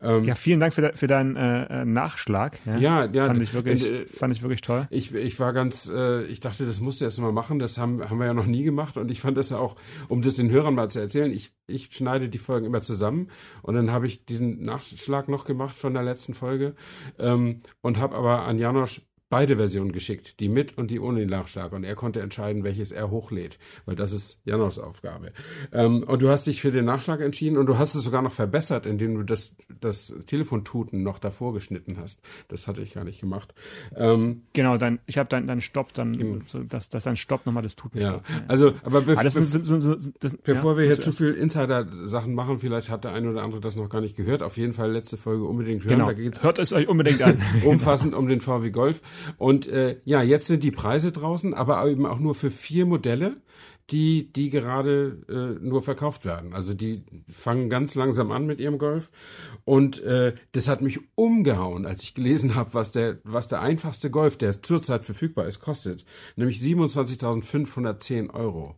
[0.00, 2.58] Ähm, ja, vielen Dank für, de, für deinen äh, äh Nachschlag.
[2.66, 4.86] Ja, ja, ja fand, ich wirklich, äh, fand ich wirklich toll.
[4.90, 7.58] Ich, ich war ganz, äh, ich dachte, das musst du erst mal machen.
[7.58, 8.96] Das haben, haben wir ja noch nie gemacht.
[8.96, 9.76] Und ich fand das auch,
[10.08, 13.28] um das den Hörern mal zu erzählen, ich, ich schneide die Folgen immer zusammen.
[13.62, 16.74] Und dann habe ich diesen Nachschlag noch gemacht von der letzten Folge
[17.18, 21.28] ähm, und habe aber an Janosch beide Versionen geschickt, die mit und die ohne den
[21.28, 21.72] Nachschlag.
[21.72, 25.32] Und er konnte entscheiden, welches er hochlädt, weil das ist Janos Aufgabe.
[25.72, 28.32] Ähm, und du hast dich für den Nachschlag entschieden und du hast es sogar noch
[28.32, 32.20] verbessert, indem du das, das Telefontuten noch davor geschnitten hast.
[32.48, 33.54] Das hatte ich gar nicht gemacht.
[33.96, 37.62] Ähm, genau, dann, ich habe dann, dann Stopp, dann, so, dass, dass dann Stopp nochmal
[37.62, 38.10] das Tuten ja.
[38.10, 38.26] stoppt.
[38.46, 42.34] Also, aber be das, be so, so, das, bevor ja, wir hier zu viel Insider-Sachen
[42.34, 44.42] machen, vielleicht hat der eine oder andere das noch gar nicht gehört.
[44.42, 45.94] Auf jeden Fall letzte Folge unbedingt hören.
[45.94, 46.06] Genau.
[46.06, 47.40] Da geht's Hört es euch unbedingt an.
[47.64, 49.00] umfassend um den VW Golf.
[49.38, 53.36] Und äh, ja, jetzt sind die Preise draußen, aber eben auch nur für vier Modelle,
[53.90, 56.54] die, die gerade äh, nur verkauft werden.
[56.54, 59.10] Also die fangen ganz langsam an mit ihrem Golf.
[59.64, 64.10] Und äh, das hat mich umgehauen, als ich gelesen habe, was der, was der einfachste
[64.10, 66.04] Golf, der zurzeit verfügbar ist, kostet.
[66.36, 68.76] Nämlich 27.510 Euro.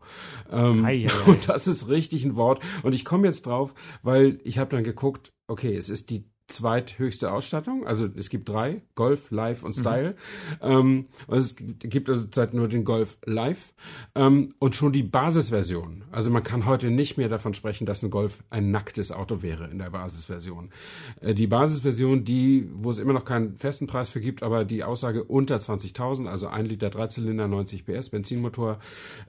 [0.50, 1.10] Ähm, hi, hi.
[1.30, 2.60] Und das ist richtig ein Wort.
[2.82, 7.32] Und ich komme jetzt drauf, weil ich habe dann geguckt, okay, es ist die zweithöchste
[7.32, 7.86] Ausstattung.
[7.86, 10.16] Also es gibt drei, Golf, Live und Style.
[10.62, 10.70] Mhm.
[10.70, 13.74] Ähm, also es gibt also zurzeit nur den Golf Live
[14.14, 16.04] ähm, und schon die Basisversion.
[16.12, 19.68] Also man kann heute nicht mehr davon sprechen, dass ein Golf ein nacktes Auto wäre
[19.68, 20.70] in der Basisversion.
[21.20, 24.84] Äh, die Basisversion, die, wo es immer noch keinen festen Preis für gibt, aber die
[24.84, 28.78] Aussage unter 20.000, also ein Liter Dreizylinder, 90 PS, Benzinmotor,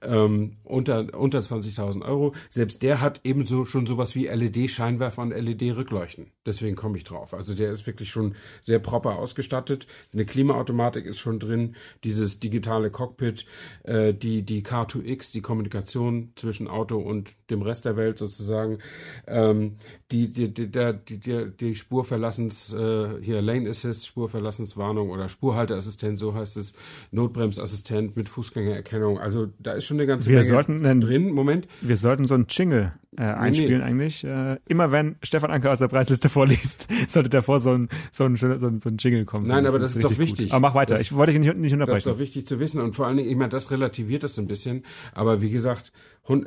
[0.04, 2.36] ähm, unter, unter 20.000 Euro.
[2.50, 6.32] Selbst der hat ebenso schon sowas wie LED-Scheinwerfer und LED-Rückleuchten.
[6.46, 7.34] Deswegen komme ich drauf.
[7.34, 9.88] Also der ist wirklich schon sehr proper ausgestattet.
[10.14, 13.46] Eine Klimaautomatik ist schon drin, dieses digitale Cockpit,
[13.84, 18.80] äh, die, die Car2X, die Kommunikation zwischen Auto und dem Rest der Welt sozusagen,
[19.28, 19.78] ähm,
[20.12, 26.34] die, die, die, die, die, die Spurverlassens, äh, hier Lane Assist, Spurverlassenswarnung oder Spurhalteassistent, so
[26.34, 26.74] heißt es,
[27.12, 29.20] Notbremsassistent mit Fußgängererkennung.
[29.20, 31.32] Also da ist schon eine ganze wir Menge sollten drin.
[31.32, 31.68] Moment.
[31.82, 33.86] Wir sollten so einen Jingle äh, einspielen nee.
[33.86, 34.24] eigentlich.
[34.24, 38.36] Äh, immer wenn Stefan Anker aus der Preisliste vorliest, sollte davor so ein, so ein,
[38.36, 39.48] so ein, so ein Jingle kommen.
[39.48, 40.48] Nein, aber das, das ist, doch wichtig.
[40.48, 40.54] Gut.
[40.54, 40.96] Aber mach weiter.
[40.96, 41.96] Das, ich wollte dich nicht, nicht unterbrechen.
[41.98, 42.82] Das ist doch wichtig zu wissen.
[42.82, 44.84] Und vor allen Dingen, ich meine, das relativiert das ein bisschen.
[45.14, 45.92] Aber wie gesagt,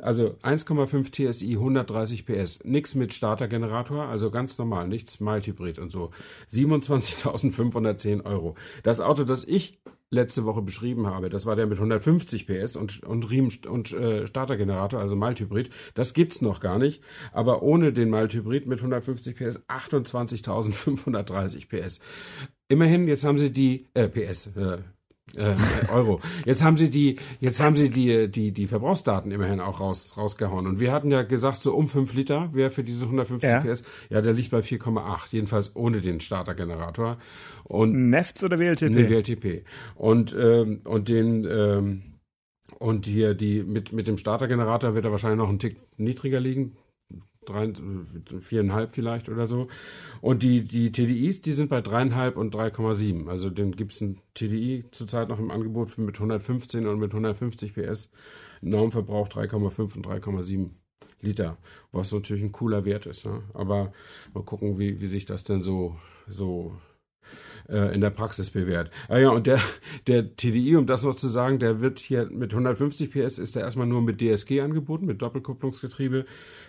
[0.01, 6.11] also 1,5 TSI, 130 PS, nichts mit Startergenerator, also ganz normal, nichts Mild-Hybrid und so.
[6.51, 8.55] 27.510 Euro.
[8.83, 9.80] Das Auto, das ich
[10.11, 11.29] letzte Woche beschrieben habe.
[11.29, 15.71] Das war der mit 150 PS und, und Riemen und äh, Startergenerator, also Malthybrid.
[15.93, 17.01] Das gibt's noch gar nicht.
[17.31, 21.99] Aber ohne den Malthybrid mit 150 PS 28.530 PS.
[22.67, 24.47] Immerhin, jetzt haben sie die äh, PS.
[24.55, 24.79] Äh,
[25.35, 25.55] äh,
[25.91, 26.19] Euro.
[26.45, 30.67] Jetzt haben sie die, jetzt haben sie die, die, die Verbrauchsdaten immerhin auch raus, rausgehauen.
[30.67, 33.61] Und wir hatten ja gesagt, so um 5 Liter wäre für diese 150 ja.
[33.61, 33.83] PS.
[34.09, 35.27] Ja, der liegt bei 4,8.
[35.31, 37.17] Jedenfalls ohne den Startergenerator.
[37.63, 38.89] Und Nefts oder WLTP?
[38.89, 39.65] Nee, WLTP.
[39.95, 42.03] Und, ähm, und den, ähm,
[42.79, 46.77] und hier die, mit, mit dem Startergenerator wird er wahrscheinlich noch einen Tick niedriger liegen.
[47.45, 47.73] Drei,
[48.39, 49.67] viereinhalb vielleicht oder so.
[50.21, 53.27] Und die, die TDIs, die sind bei dreieinhalb und 3,7.
[53.27, 57.73] Also den gibt es ein TDI zurzeit noch im Angebot mit 115 und mit 150
[57.73, 58.11] PS.
[58.61, 60.69] Normverbrauch 3,5 und 3,7
[61.21, 61.57] Liter,
[61.91, 63.25] was natürlich ein cooler Wert ist.
[63.25, 63.41] Ne?
[63.53, 63.91] Aber
[64.33, 65.95] mal gucken, wie, wie sich das denn so,
[66.27, 66.75] so
[67.69, 68.91] äh, in der Praxis bewährt.
[69.07, 69.59] Ah ja, und der,
[70.07, 73.63] der TDI, um das noch zu sagen, der wird hier mit 150 PS ist der
[73.63, 76.25] erstmal nur mit DSG angeboten, mit Doppelkupplungsgetriebe,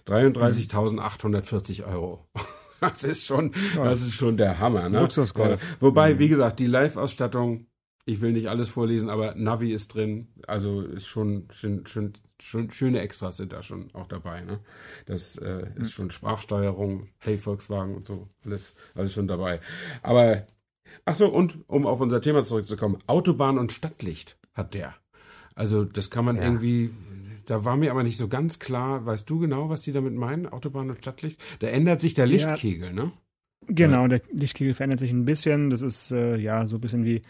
[0.07, 2.27] 33.840 Euro.
[2.83, 3.85] Das ist schon, ja.
[3.85, 4.99] das ist schon der Hammer, ne?
[4.99, 5.63] Luxusgolf.
[5.63, 5.77] Ja.
[5.79, 6.19] Wobei, mhm.
[6.19, 7.69] wie gesagt, die Live-Ausstattung,
[8.07, 12.73] ich will nicht alles vorlesen, aber Navi ist drin, also ist schon, schon, schon, schon
[12.73, 14.59] schöne Extras sind da schon auch dabei, ne?
[15.07, 15.93] Das äh, ist mhm.
[15.93, 19.61] schon Sprachsteuerung, Hey Volkswagen und so, alles, alles schon dabei.
[20.03, 20.45] Aber
[21.05, 24.95] Ach so, und um auf unser Thema zurückzukommen, Autobahn und Stadtlicht hat der.
[25.55, 26.43] Also das kann man ja.
[26.43, 26.91] irgendwie,
[27.47, 30.47] da war mir aber nicht so ganz klar, weißt du genau, was die damit meinen,
[30.47, 31.41] Autobahn und Stadtlicht?
[31.61, 32.93] Da ändert sich der Lichtkegel, ja.
[32.93, 33.13] ne?
[33.69, 35.71] Genau, der Lichtkegel verändert sich ein bisschen.
[35.71, 37.23] Das ist äh, ja so ein bisschen wie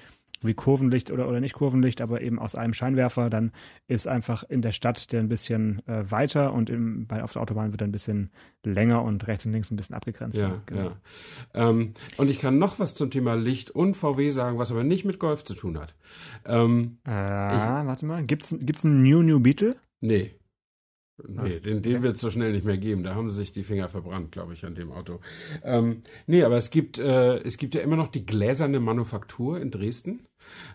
[0.44, 3.52] wie Kurvenlicht oder, oder nicht Kurvenlicht, aber eben aus einem Scheinwerfer, dann
[3.88, 7.42] ist einfach in der Stadt der ein bisschen äh, weiter und im, bei, auf der
[7.42, 8.30] Autobahn wird er ein bisschen
[8.64, 10.40] länger und rechts und links ein bisschen abgegrenzt.
[10.40, 10.82] Ja, genau.
[10.84, 10.96] ja.
[11.54, 15.04] Ähm, und ich kann noch was zum Thema Licht und VW sagen, was aber nicht
[15.04, 15.94] mit Golf zu tun hat.
[16.44, 19.76] Ähm, äh, ich, warte mal, gibt's, gibt's einen New New Beetle?
[20.00, 20.34] Nee.
[21.28, 23.02] Nee, den, den wird es so schnell nicht mehr geben.
[23.02, 25.20] Da haben sie sich die Finger verbrannt, glaube ich, an dem Auto.
[25.62, 29.70] Ähm, nee, aber es gibt, äh, es gibt ja immer noch die gläserne Manufaktur in
[29.70, 30.26] Dresden,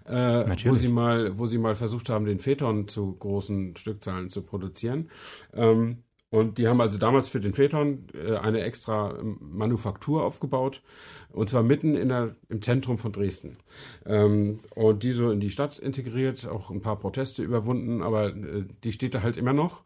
[0.06, 4.42] äh, wo sie mal, wo sie mal versucht haben, den Phaeton zu großen Stückzahlen zu
[4.42, 5.10] produzieren.
[5.54, 10.82] Ähm, und die haben also damals für den Phaeton äh, eine extra Manufaktur aufgebaut.
[11.30, 13.58] Und zwar mitten in der, im Zentrum von Dresden.
[14.06, 18.66] Ähm, und die so in die Stadt integriert, auch ein paar Proteste überwunden, aber äh,
[18.84, 19.84] die steht da halt immer noch.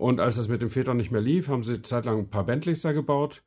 [0.00, 2.80] Und als das mit dem Phaeton nicht mehr lief, haben sie zeitlang ein paar Bentleys
[2.80, 3.42] da gebaut.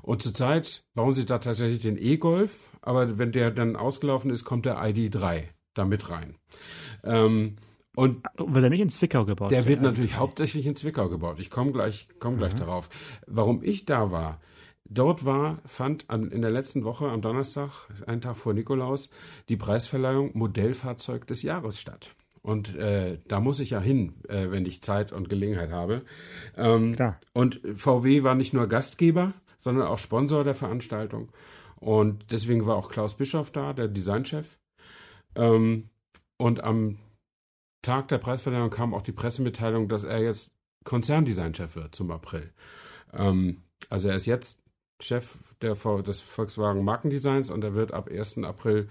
[0.00, 4.64] Und zurzeit bauen sie da tatsächlich den E-Golf, aber wenn der dann ausgelaufen ist, kommt
[4.64, 5.42] der ID3
[5.74, 6.36] da mit rein.
[7.04, 7.56] Ähm,
[7.94, 9.50] und wird er nicht in Zwickau gebaut?
[9.50, 11.40] Der wird natürlich hauptsächlich in Zwickau gebaut.
[11.40, 12.60] Ich komme gleich, komm gleich mhm.
[12.60, 12.88] darauf.
[13.26, 14.40] Warum ich da war,
[14.86, 17.70] dort war, fand in der letzten Woche am Donnerstag,
[18.06, 19.10] einen Tag vor Nikolaus,
[19.50, 22.14] die Preisverleihung Modellfahrzeug des Jahres statt.
[22.42, 26.02] Und äh, da muss ich ja hin, äh, wenn ich Zeit und Gelegenheit habe.
[26.56, 27.20] Ähm, Klar.
[27.32, 31.30] Und VW war nicht nur Gastgeber, sondern auch Sponsor der Veranstaltung.
[31.76, 34.58] Und deswegen war auch Klaus Bischoff da, der Designchef.
[35.34, 35.90] Ähm,
[36.36, 36.98] und am
[37.82, 40.52] Tag der Preisverleihung kam auch die Pressemitteilung, dass er jetzt
[40.84, 42.52] Konzerndesignchef wird zum April.
[43.12, 44.60] Ähm, also er ist jetzt
[45.00, 48.38] Chef der, des Volkswagen Markendesigns und er wird ab 1.
[48.38, 48.88] April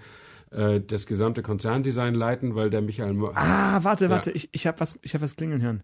[0.50, 3.14] äh, das gesamte Konzerndesign leiten, weil der Michael.
[3.14, 4.10] Mo ah, warte, ja.
[4.10, 5.82] warte, ich, ich habe was, hab was klingeln hören.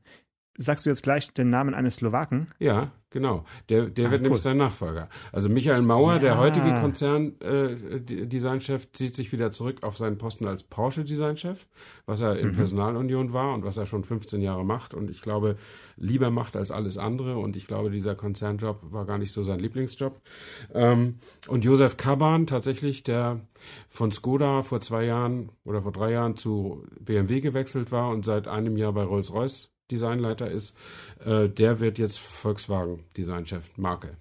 [0.56, 2.46] Sagst du jetzt gleich den Namen eines Slowaken?
[2.60, 3.44] Ja, genau.
[3.68, 4.24] Der, der ah, wird cool.
[4.24, 5.08] nämlich sein Nachfolger.
[5.32, 6.18] Also Michael Mauer, ja.
[6.20, 11.66] der heutige Konzern-Designchef, äh, zieht sich wieder zurück auf seinen Posten als Porsche-Designchef,
[12.06, 12.56] was er in mhm.
[12.56, 15.56] Personalunion war und was er schon 15 Jahre macht und ich glaube,
[15.96, 17.36] lieber macht als alles andere.
[17.38, 20.20] Und ich glaube, dieser Konzernjob war gar nicht so sein Lieblingsjob.
[20.72, 21.16] Ähm,
[21.48, 23.40] und Josef Kaban, tatsächlich, der
[23.88, 28.46] von Skoda vor zwei Jahren oder vor drei Jahren zu BMW gewechselt war und seit
[28.46, 30.74] einem Jahr bei Rolls-Royce Designleiter ist,
[31.24, 34.16] äh, der wird jetzt Volkswagen Designchef Marke.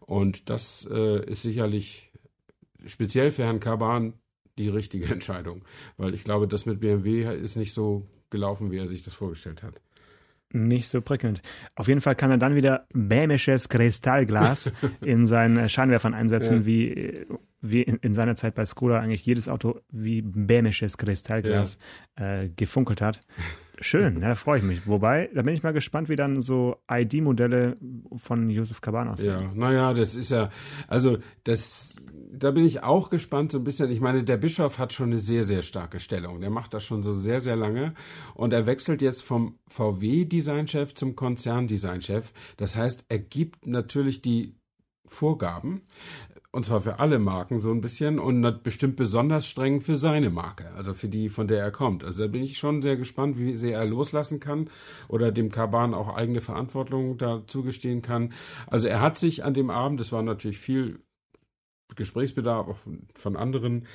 [0.00, 2.10] Und das äh, ist sicherlich
[2.86, 4.14] speziell für Herrn Kaban
[4.58, 5.64] die richtige Entscheidung,
[5.96, 9.62] weil ich glaube, das mit BMW ist nicht so gelaufen, wie er sich das vorgestellt
[9.62, 9.74] hat.
[10.54, 11.40] Nicht so prickelnd.
[11.74, 14.70] Auf jeden Fall kann er dann wieder bämisches Kristallglas
[15.00, 16.66] in seinen Scheinwerfern einsetzen, ja.
[16.66, 17.26] wie,
[17.62, 21.78] wie in, in, seiner Zeit bei Skoda eigentlich jedes Auto wie bämisches Kristallglas
[22.18, 22.42] ja.
[22.42, 23.20] äh, gefunkelt hat.
[23.82, 24.86] Schön, da freue ich mich.
[24.86, 27.76] Wobei, da bin ich mal gespannt, wie dann so ID-Modelle
[28.16, 29.38] von Josef Kaban aussehen.
[29.40, 30.50] Ja, naja, das ist ja,
[30.86, 31.96] also das,
[32.32, 33.90] da bin ich auch gespannt so ein bisschen.
[33.90, 36.40] Ich meine, der Bischof hat schon eine sehr, sehr starke Stellung.
[36.40, 37.94] Der macht das schon so sehr, sehr lange.
[38.34, 42.32] Und er wechselt jetzt vom VW-Designchef zum Konzern-Designchef.
[42.56, 44.54] Das heißt, er gibt natürlich die
[45.06, 45.82] Vorgaben
[46.54, 50.70] und zwar für alle Marken so ein bisschen und bestimmt besonders streng für seine Marke,
[50.76, 52.04] also für die, von der er kommt.
[52.04, 54.68] Also da bin ich schon sehr gespannt, wie sehr er loslassen kann
[55.08, 58.34] oder dem Kaban auch eigene Verantwortung da zugestehen kann.
[58.66, 61.00] Also er hat sich an dem Abend, das war natürlich viel
[61.96, 63.86] Gesprächsbedarf auch von, von anderen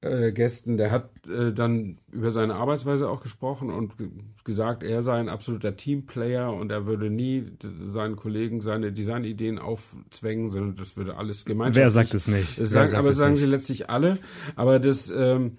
[0.00, 3.94] äh, Gästen, der hat äh, dann über seine Arbeitsweise auch gesprochen und
[4.44, 7.50] gesagt, er sei ein absoluter Teamplayer und er würde nie
[7.86, 11.82] seinen Kollegen seine Designideen aufzwängen, sondern das würde alles gemeinschaftlich.
[11.82, 12.64] Wer sagt es nicht?
[12.64, 13.40] Sagen, aber sagen nicht?
[13.40, 14.18] sie letztlich alle.
[14.54, 15.58] Aber das, ähm,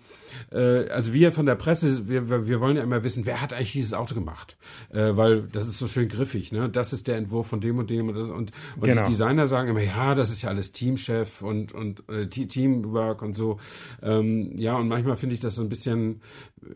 [0.51, 3.73] äh, also wir von der Presse, wir, wir wollen ja immer wissen, wer hat eigentlich
[3.73, 4.57] dieses Auto gemacht?
[4.91, 6.69] Äh, weil das ist so schön griffig, ne?
[6.69, 9.03] Das ist der Entwurf von dem und dem und das und, und genau.
[9.03, 13.35] die Designer sagen immer, ja, das ist ja alles Teamchef und und äh, Teamwork und
[13.35, 13.59] so.
[14.01, 16.21] Ähm, ja, und manchmal finde ich das so ein bisschen,
[16.61, 16.69] äh,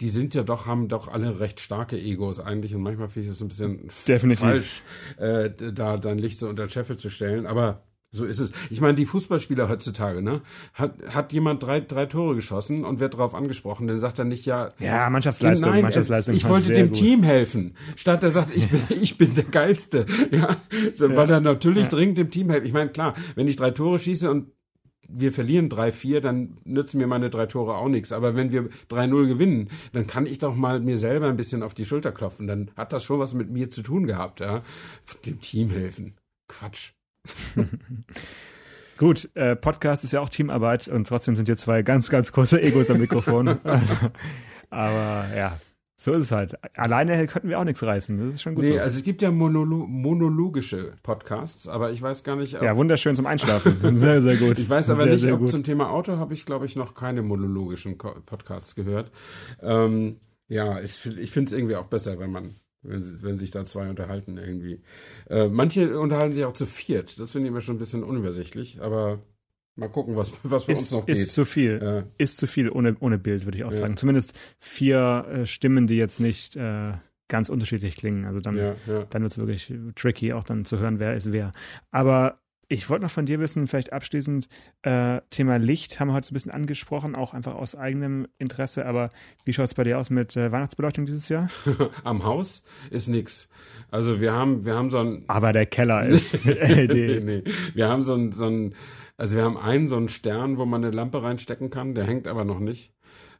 [0.00, 3.32] die sind ja doch, haben doch alle recht starke Egos eigentlich und manchmal finde ich
[3.32, 4.40] das ein bisschen Definitiv.
[4.40, 4.82] falsch,
[5.16, 7.46] äh, da dein Licht so unter den Scheffel zu stellen.
[7.46, 8.52] Aber so ist es.
[8.70, 10.40] Ich meine, die Fußballspieler heutzutage, ne?
[10.72, 14.46] Hat, hat jemand drei, drei Tore geschossen und wird darauf angesprochen, dann sagt er nicht,
[14.46, 14.70] ja.
[14.78, 16.34] Ja, Mannschaftsleistung, nein, Mannschaftsleistung.
[16.34, 16.96] Ich wollte dem gut.
[16.96, 17.76] Team helfen.
[17.96, 20.06] Statt er sagt, ich bin, ich bin der Geilste.
[20.30, 20.56] Ja.
[20.94, 21.16] So, ja.
[21.16, 21.88] Weil er natürlich ja.
[21.90, 22.66] dringend dem Team helfen.
[22.66, 24.52] Ich meine, klar, wenn ich drei Tore schieße und
[25.08, 28.12] wir verlieren 3-4, dann nützen mir meine drei Tore auch nichts.
[28.12, 31.74] Aber wenn wir 3-0 gewinnen, dann kann ich doch mal mir selber ein bisschen auf
[31.74, 32.46] die Schulter klopfen.
[32.46, 34.62] Dann hat das schon was mit mir zu tun gehabt, ja.
[35.24, 36.14] Dem Team helfen.
[36.46, 36.92] Quatsch.
[38.98, 42.60] Gut, äh, Podcast ist ja auch Teamarbeit und trotzdem sind hier zwei ganz, ganz große
[42.60, 43.48] Egos am Mikrofon.
[43.62, 43.94] also,
[44.70, 45.56] aber ja,
[46.00, 46.56] So ist es halt.
[46.76, 48.18] Alleine könnten wir auch nichts reißen.
[48.18, 48.64] Das ist schon gut.
[48.64, 48.80] Nee, so.
[48.80, 52.52] also es gibt ja monolo monologische Podcasts, aber ich weiß gar nicht.
[52.52, 53.96] Ja, wunderschön zum Einschlafen.
[53.96, 54.58] Sehr, sehr gut.
[54.58, 55.50] Ich weiß aber sehr, nicht, sehr ob gut.
[55.50, 59.10] zum Thema Auto habe ich, glaube ich, noch keine monologischen Podcasts gehört.
[59.60, 62.54] Ähm, ja, ich, ich finde es irgendwie auch besser, wenn man,
[62.88, 64.80] wenn, wenn sich da zwei unterhalten irgendwie.
[65.28, 67.18] Äh, manche unterhalten sich auch zu viert.
[67.18, 69.20] Das finde ich immer schon ein bisschen unübersichtlich, aber
[69.76, 71.28] mal gucken, was, was bei uns Ist, noch ist geht.
[71.30, 71.80] zu viel.
[71.82, 72.04] Ja.
[72.18, 73.78] Ist zu viel ohne, ohne Bild, würde ich auch Ja.
[73.78, 73.96] sagen.
[73.96, 76.92] Zumindest vier äh, Stimmen, die jetzt nicht äh,
[77.28, 78.24] ganz unterschiedlich klingen.
[78.24, 78.74] Also dann, ja.
[79.10, 81.52] dann wird es wirklich tricky, auch dann zu hören, wer ist wer.
[81.90, 84.48] Aber ich wollte noch von dir wissen, vielleicht abschließend,
[84.82, 88.84] äh, Thema Licht haben wir heute so ein bisschen angesprochen, auch einfach aus eigenem Interesse.
[88.84, 89.08] Aber
[89.44, 91.48] wie schaut es bei dir aus mit äh, Weihnachtsbeleuchtung dieses Jahr?
[92.04, 93.48] Am Haus ist nix.
[93.90, 96.92] Also wir haben, wir haben so ein, Aber der Keller ist LED.
[96.92, 97.44] nee, nee.
[97.74, 98.74] Wir haben so ein, so ein,
[99.16, 102.26] also wir haben einen so einen Stern, wo man eine Lampe reinstecken kann, der hängt
[102.26, 102.92] aber noch nicht.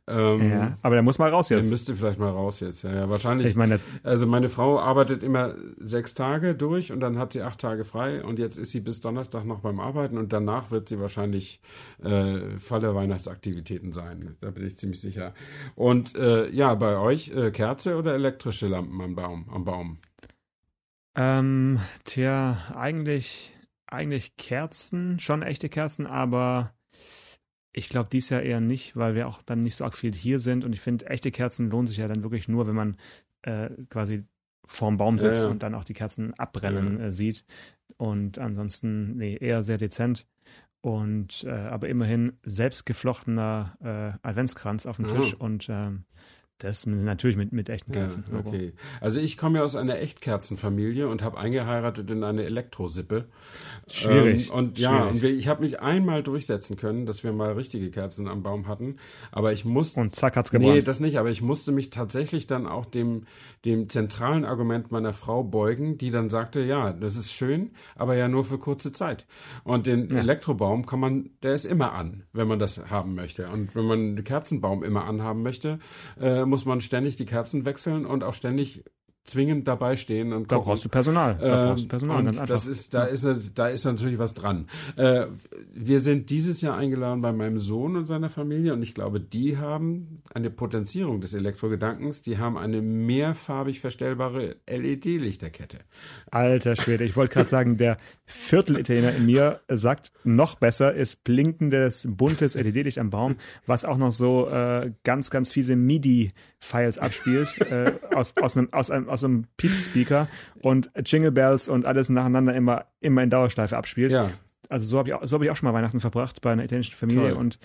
[0.09, 1.71] Ähm, Ja, aber der muss mal raus Der jetzt.
[1.71, 2.83] müsste vielleicht mal raus jetzt.
[2.83, 3.49] Ja, ja, wahrscheinlich.
[3.49, 7.61] Ich meine, also meine Frau arbeitet immer sechs Tage durch und dann hat sie acht
[7.61, 10.99] Tage frei und jetzt ist sie bis Donnerstag noch beim Arbeiten und danach wird sie
[10.99, 11.61] wahrscheinlich
[12.03, 14.37] äh, voller Weihnachtsaktivitäten sein.
[14.41, 15.35] Da bin ich ziemlich sicher.
[15.75, 19.49] Und äh, ja, bei euch äh, Kerze oder elektrische Lampen am Baum?
[19.53, 19.99] Am Baum?
[21.17, 23.53] Ähm, tja, eigentlich,
[23.87, 26.73] eigentlich Kerzen, schon echte Kerzen, aber
[27.73, 30.39] ich glaube dies Jahr eher nicht, weil wir auch dann nicht so arg viel hier
[30.39, 32.97] sind und ich finde, echte Kerzen lohnen sich ja dann wirklich nur, wenn man
[33.43, 34.25] äh, quasi
[34.67, 35.51] vorm Baum Ja, sitzt ja.
[35.51, 37.45] und dann auch die Kerzen abbrennen äh, sieht.
[37.97, 40.27] Und ansonsten, nee, eher sehr dezent.
[40.81, 45.17] Und äh, aber immerhin selbstgeflochtener äh, Adventskranz auf dem Ah.
[45.17, 46.05] Tisch und ähm,
[46.59, 48.25] das natürlich mit, mit echten Kerzen.
[48.33, 48.73] Ja, okay.
[49.01, 53.27] Also ich komme ja aus einer Echtkerzenfamilie und habe eingeheiratet in eine Elektrosippe.
[53.87, 54.49] Schwierig.
[54.49, 55.13] Ähm, und ja, schwierig.
[55.13, 58.67] und wir, ich habe mich einmal durchsetzen können, dass wir mal richtige Kerzen am Baum
[58.67, 58.97] hatten.
[59.31, 60.01] Aber ich musste.
[60.01, 60.75] Und zack hat's gebrannt.
[60.75, 63.27] Nee, das nicht, aber ich musste mich tatsächlich dann auch dem,
[63.65, 68.29] dem zentralen Argument meiner Frau beugen, die dann sagte, ja, das ist schön, aber ja
[68.29, 69.27] nur für kurze Zeit.
[69.65, 70.19] Und den Ja.
[70.19, 73.49] Elektrobaum kann man, der ist immer an, wenn man das haben möchte.
[73.49, 75.79] Und wenn man den Kerzenbaum immer anhaben möchte,
[76.21, 78.83] äh, muss man ständig die Kerzen wechseln und auch ständig
[79.25, 80.71] zwingend dabei stehen und da gucken.
[80.71, 81.37] brauchst du Personal.
[81.39, 82.47] Da brauchst du Personal, Ähm, ganz einfach.
[82.55, 84.71] das ist, da ist, da ist natürlich was dran.
[84.97, 85.27] Äh,
[85.75, 89.59] wir sind dieses Jahr eingeladen bei meinem Sohn und seiner Familie und ich glaube, die
[89.59, 92.23] haben eine Potenzierung des Elektrogedankens.
[92.23, 95.81] Die haben eine mehrfarbig verstellbare LED-Lichterkette.
[96.31, 102.07] Alter Schwede, ich wollte gerade sagen, der Viertel-Italiener in mir sagt, noch besser ist blinkendes,
[102.09, 103.37] buntes LED-Licht am Baum,
[103.67, 108.91] was auch noch so äh, ganz, ganz fiese MIDI-Files abspielt, äh, aus, aus, einem, aus,
[108.91, 110.29] einem, aus einem Pieps-Speaker
[110.61, 114.13] und Jingle Bells und alles nacheinander immer, immer in Dauerschleife abspielt.
[114.13, 114.31] Ja,
[114.69, 116.65] Also so habe ich, auch- so hab ich auch schon mal Weihnachten verbracht bei einer
[116.65, 117.33] italienischen Familie Toll.
[117.33, 117.59] und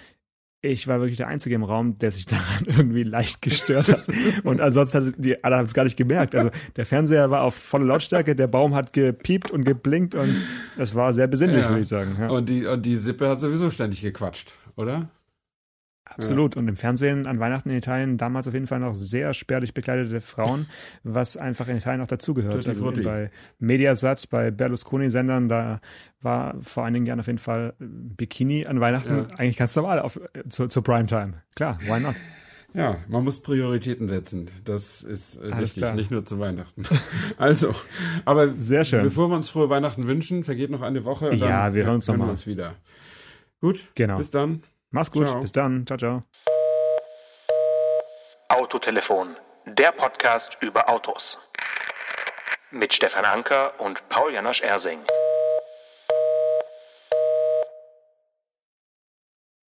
[0.66, 4.08] ich war wirklich der Einzige im Raum, der sich daran irgendwie leicht gestört hat.
[4.44, 6.34] Und ansonsten hat die, alle haben es gar nicht gemerkt.
[6.36, 10.42] Also der Fernseher war auf volle Lautstärke, der Baum hat gepiept und geblinkt und
[10.78, 11.70] es war sehr besinnlich, Ja.
[11.70, 12.16] würde ich sagen.
[12.20, 12.30] Ja.
[12.30, 15.10] und die, und die Sippe hat sowieso ständig gequatscht, oder?
[16.16, 16.56] Absolut.
[16.58, 20.22] Und im Fernsehen an Weihnachten in Italien damals auf jeden Fall noch sehr spärlich bekleidete
[20.22, 20.68] Frauen,
[21.04, 22.68] was einfach in Italien auch dazugehört.
[22.68, 25.82] Also bei Mediasat, bei Berlusconi-Sendern, da
[26.22, 29.36] war vor einigen Jahren auf jeden Fall Bikini an Weihnachten Ja.
[29.38, 31.42] eigentlich ganz normal auf, zur, zur Primetime.
[31.56, 32.16] Klar, why not?
[32.76, 34.50] Ja, man muss Prioritäten setzen.
[34.66, 35.94] Das ist äh, Alles wichtig, klar.
[35.94, 36.86] nicht nur zu Weihnachten.
[37.38, 37.76] Also,
[38.26, 39.04] aber Sehr schön.
[39.04, 41.34] bevor wir uns frohe Weihnachten wünschen, vergeht noch eine Woche.
[41.36, 42.30] Ja, wir hören uns noch mal.
[42.30, 42.74] uns wieder.
[43.62, 44.18] Gut, Genau.
[44.18, 44.64] bis dann.
[44.94, 45.28] Mach's gut.
[45.28, 45.42] Ciao.
[45.42, 45.88] Bis dann.
[45.88, 46.24] Ciao, ciao.
[48.48, 51.40] Autotelefon, der Podcast über Autos.
[52.70, 55.00] Mit Stefan Anker und Paul Janosch Ersing.